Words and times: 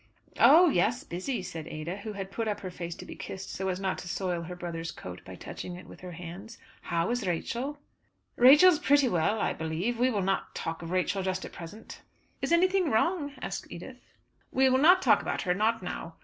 "Oh, 0.39 0.67
yes, 0.69 1.03
busy!" 1.03 1.43
said 1.43 1.67
Ada, 1.67 1.97
who 1.97 2.13
had 2.13 2.31
put 2.31 2.47
up 2.47 2.61
her 2.61 2.71
face 2.71 2.95
to 2.95 3.05
be 3.05 3.13
kissed 3.15 3.51
so 3.51 3.67
as 3.67 3.79
not 3.79 3.99
to 3.99 4.07
soil 4.07 4.41
her 4.41 4.55
brother's 4.55 4.91
coat 4.91 5.21
by 5.23 5.35
touching 5.35 5.75
it 5.75 5.85
with 5.85 5.99
her 6.01 6.13
hands. 6.13 6.57
"How 6.81 7.11
is 7.11 7.27
Rachel?" 7.27 7.77
"Rachel 8.35 8.69
is 8.71 8.79
pretty 8.79 9.07
well, 9.07 9.39
I 9.39 9.53
believe. 9.53 9.99
We 9.99 10.09
will 10.09 10.23
not 10.23 10.55
talk 10.55 10.81
of 10.81 10.89
Rachel 10.89 11.21
just 11.21 11.45
at 11.45 11.51
present." 11.53 12.01
"Is 12.41 12.51
anything 12.51 12.89
wrong," 12.89 13.33
asked 13.43 13.67
Edith. 13.71 13.97
"We 14.51 14.69
will 14.71 14.79
not 14.81 15.03
talk 15.03 15.21
about 15.21 15.43
her, 15.43 15.53
not 15.53 15.83
now. 15.83 16.15